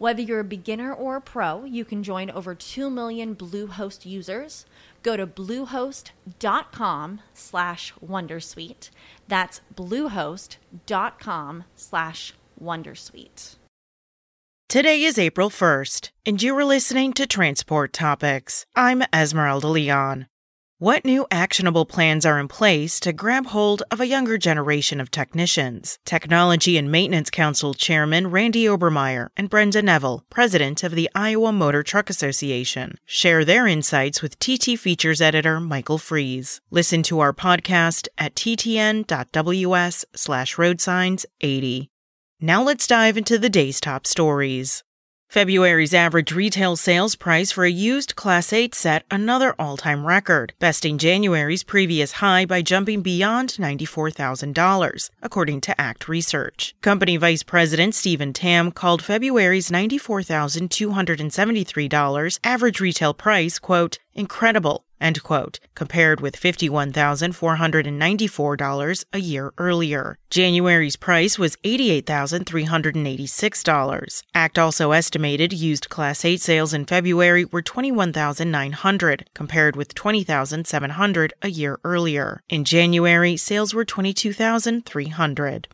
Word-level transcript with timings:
Whether 0.00 0.22
you're 0.22 0.40
a 0.40 0.44
beginner 0.44 0.94
or 0.94 1.16
a 1.16 1.20
pro, 1.20 1.64
you 1.64 1.84
can 1.84 2.02
join 2.02 2.30
over 2.30 2.54
2 2.54 2.88
million 2.88 3.36
Bluehost 3.36 4.06
users. 4.06 4.64
Go 5.02 5.14
to 5.14 5.26
bluehost.com 5.26 7.20
slash 7.34 7.92
wondersuite. 8.02 8.88
That's 9.28 9.60
bluehost.com 9.76 11.64
slash 11.74 12.32
wondersuite. 12.58 13.56
Today 14.70 15.02
is 15.02 15.18
April 15.18 15.50
1st, 15.50 16.12
and 16.24 16.42
you 16.42 16.56
are 16.56 16.64
listening 16.64 17.12
to 17.12 17.26
Transport 17.26 17.92
Topics. 17.92 18.64
I'm 18.74 19.02
Esmeralda 19.12 19.68
Leon. 19.68 20.29
What 20.82 21.04
new 21.04 21.26
actionable 21.30 21.84
plans 21.84 22.24
are 22.24 22.40
in 22.40 22.48
place 22.48 23.00
to 23.00 23.12
grab 23.12 23.44
hold 23.48 23.82
of 23.90 24.00
a 24.00 24.06
younger 24.06 24.38
generation 24.38 24.98
of 24.98 25.10
technicians? 25.10 25.98
Technology 26.06 26.78
and 26.78 26.90
Maintenance 26.90 27.28
Council 27.28 27.74
Chairman 27.74 28.28
Randy 28.28 28.64
Obermeyer 28.64 29.28
and 29.36 29.50
Brenda 29.50 29.82
Neville, 29.82 30.24
President 30.30 30.82
of 30.82 30.92
the 30.92 31.10
Iowa 31.14 31.52
Motor 31.52 31.82
Truck 31.82 32.08
Association, 32.08 32.96
share 33.04 33.44
their 33.44 33.66
insights 33.66 34.22
with 34.22 34.38
TT 34.38 34.78
Features 34.78 35.20
editor 35.20 35.60
Michael 35.60 35.98
Freeze. 35.98 36.62
Listen 36.70 37.02
to 37.02 37.20
our 37.20 37.34
podcast 37.34 38.08
at 38.16 38.34
ttn.ws 38.34 40.04
slash 40.16 40.56
roadsigns80. 40.56 41.88
Now 42.40 42.62
let's 42.62 42.86
dive 42.86 43.18
into 43.18 43.36
the 43.36 43.50
day's 43.50 43.82
top 43.82 44.06
stories. 44.06 44.82
February's 45.30 45.94
average 45.94 46.32
retail 46.32 46.74
sales 46.74 47.14
price 47.14 47.52
for 47.52 47.64
a 47.64 47.70
used 47.70 48.16
Class 48.16 48.52
8 48.52 48.74
set 48.74 49.04
another 49.12 49.54
all 49.60 49.76
time 49.76 50.04
record, 50.04 50.54
besting 50.58 50.98
January's 50.98 51.62
previous 51.62 52.14
high 52.14 52.44
by 52.44 52.62
jumping 52.62 53.00
beyond 53.00 53.50
$94,000, 53.50 55.10
according 55.22 55.60
to 55.60 55.80
ACT 55.80 56.08
Research. 56.08 56.74
Company 56.80 57.16
Vice 57.16 57.44
President 57.44 57.94
Steven 57.94 58.32
Tam 58.32 58.72
called 58.72 59.02
February's 59.02 59.70
$94,273 59.70 62.40
average 62.42 62.80
retail 62.80 63.14
price, 63.14 63.60
quote, 63.60 64.00
incredible 64.20 64.84
end 65.00 65.22
quote, 65.22 65.58
compared 65.74 66.20
with 66.20 66.36
$51,494 66.36 69.04
a 69.12 69.18
year 69.18 69.52
earlier. 69.58 70.16
January's 70.28 70.96
price 70.96 71.38
was 71.38 71.56
$88,386. 71.64 74.22
ACT 74.34 74.58
also 74.58 74.90
estimated 74.92 75.54
used 75.54 75.88
Class 75.88 76.24
8 76.24 76.40
sales 76.40 76.72
in 76.74 76.86
February 76.86 77.44
were 77.46 77.62
21,900, 77.62 79.28
compared 79.34 79.74
with 79.74 79.92
20,700 79.94 81.32
a 81.42 81.48
year 81.48 81.80
earlier. 81.82 82.42
In 82.48 82.64
January, 82.64 83.36
sales 83.36 83.74
were 83.74 83.84
22,300. 83.84 85.66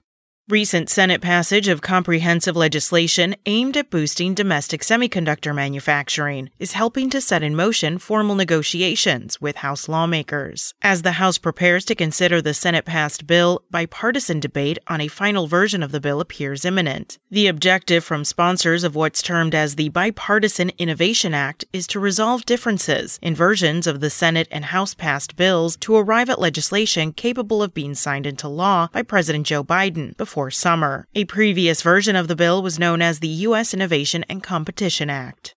Recent 0.48 0.88
Senate 0.88 1.20
passage 1.20 1.66
of 1.66 1.82
comprehensive 1.82 2.54
legislation 2.54 3.34
aimed 3.46 3.76
at 3.76 3.90
boosting 3.90 4.32
domestic 4.32 4.82
semiconductor 4.82 5.52
manufacturing 5.52 6.50
is 6.60 6.70
helping 6.70 7.10
to 7.10 7.20
set 7.20 7.42
in 7.42 7.56
motion 7.56 7.98
formal 7.98 8.36
negotiations 8.36 9.40
with 9.40 9.56
House 9.56 9.88
lawmakers. 9.88 10.72
As 10.82 11.02
the 11.02 11.18
House 11.18 11.36
prepares 11.36 11.84
to 11.86 11.96
consider 11.96 12.40
the 12.40 12.54
Senate 12.54 12.84
passed 12.84 13.26
bill, 13.26 13.64
bipartisan 13.72 14.38
debate 14.38 14.78
on 14.86 15.00
a 15.00 15.08
final 15.08 15.48
version 15.48 15.82
of 15.82 15.90
the 15.90 15.98
bill 15.98 16.20
appears 16.20 16.64
imminent. 16.64 17.18
The 17.28 17.48
objective 17.48 18.04
from 18.04 18.24
sponsors 18.24 18.84
of 18.84 18.94
what's 18.94 19.22
termed 19.22 19.52
as 19.52 19.74
the 19.74 19.88
Bipartisan 19.88 20.70
Innovation 20.78 21.34
Act 21.34 21.64
is 21.72 21.88
to 21.88 21.98
resolve 21.98 22.46
differences 22.46 23.18
in 23.20 23.34
versions 23.34 23.88
of 23.88 23.98
the 23.98 24.10
Senate 24.10 24.46
and 24.52 24.66
House 24.66 24.94
passed 24.94 25.34
bills 25.34 25.76
to 25.78 25.96
arrive 25.96 26.30
at 26.30 26.38
legislation 26.38 27.12
capable 27.12 27.64
of 27.64 27.74
being 27.74 27.96
signed 27.96 28.26
into 28.26 28.46
law 28.46 28.86
by 28.92 29.02
President 29.02 29.44
Joe 29.44 29.64
Biden 29.64 30.16
before 30.16 30.35
before 30.36 30.50
summer. 30.50 31.06
A 31.14 31.24
previous 31.24 31.80
version 31.80 32.14
of 32.14 32.28
the 32.28 32.36
bill 32.36 32.62
was 32.62 32.78
known 32.78 33.00
as 33.00 33.20
the 33.20 33.46
U.S. 33.48 33.72
Innovation 33.72 34.22
and 34.28 34.42
Competition 34.42 35.08
Act. 35.08 35.55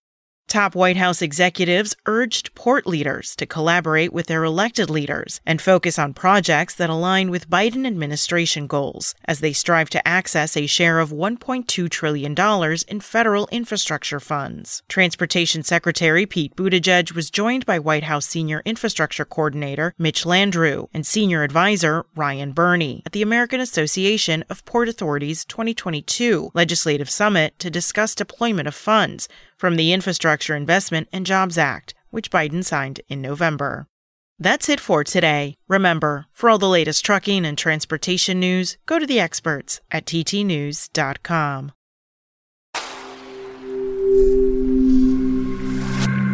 Top 0.49 0.73
White 0.73 0.97
House 0.97 1.21
executives 1.21 1.95
urged 2.07 2.55
port 2.55 2.87
leaders 2.87 3.35
to 3.35 3.45
collaborate 3.45 4.11
with 4.11 4.25
their 4.25 4.43
elected 4.43 4.89
leaders 4.89 5.41
and 5.45 5.61
focus 5.61 5.99
on 5.99 6.15
projects 6.15 6.73
that 6.73 6.89
align 6.89 7.29
with 7.29 7.51
Biden 7.51 7.85
administration 7.85 8.65
goals 8.65 9.13
as 9.25 9.41
they 9.41 9.53
strive 9.53 9.91
to 9.91 10.07
access 10.07 10.57
a 10.57 10.65
share 10.65 10.97
of 10.97 11.11
$1.2 11.11 11.87
trillion 11.91 12.35
in 12.87 12.99
federal 12.99 13.47
infrastructure 13.51 14.19
funds. 14.19 14.81
Transportation 14.89 15.61
Secretary 15.61 16.25
Pete 16.25 16.55
Buttigieg 16.55 17.13
was 17.13 17.29
joined 17.29 17.67
by 17.67 17.77
White 17.77 18.05
House 18.05 18.25
Senior 18.25 18.63
Infrastructure 18.65 19.25
Coordinator 19.25 19.93
Mitch 19.99 20.23
Landrieu 20.23 20.87
and 20.95 21.05
Senior 21.05 21.43
Advisor 21.43 22.07
Ryan 22.15 22.53
Berni 22.53 23.03
at 23.05 23.11
the 23.11 23.21
American 23.21 23.59
Association 23.59 24.43
of 24.49 24.65
Port 24.65 24.89
Authorities 24.89 25.45
2022 25.45 26.49
Legislative 26.55 27.09
Summit 27.09 27.53
to 27.59 27.69
discuss 27.69 28.15
deployment 28.15 28.67
of 28.67 28.73
funds 28.73 29.29
from 29.59 29.75
the 29.75 29.91
Infrastructure 30.39 30.55
Investment 30.55 31.07
and 31.11 31.25
Jobs 31.25 31.57
Act, 31.57 31.93
which 32.11 32.31
Biden 32.31 32.63
signed 32.63 33.01
in 33.09 33.21
November. 33.21 33.87
That's 34.39 34.69
it 34.69 34.79
for 34.79 35.03
today. 35.03 35.57
Remember, 35.67 36.27
for 36.31 36.49
all 36.49 36.57
the 36.57 36.69
latest 36.69 37.03
trucking 37.03 37.45
and 37.45 37.57
transportation 37.57 38.39
news, 38.39 38.77
go 38.85 38.99
to 38.99 39.05
the 39.05 39.19
experts 39.19 39.81
at 39.91 40.05
ttnews.com. 40.05 41.73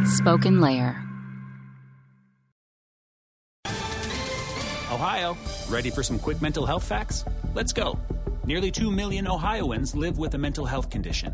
Spoken 0.06 0.62
Layer. 0.62 1.02
Ohio, 4.92 5.36
ready 5.68 5.90
for 5.90 6.04
some 6.04 6.20
quick 6.20 6.42
mental 6.44 6.66
health 6.68 6.84
facts? 6.84 7.26
Let's 7.56 7.74
go. 7.74 7.98
Nearly 8.46 8.70
2 8.70 8.92
million 8.92 9.28
Ohioans 9.28 9.96
live 9.96 10.20
with 10.20 10.36
a 10.36 10.38
mental 10.38 10.66
health 10.66 10.92
condition. 10.92 11.34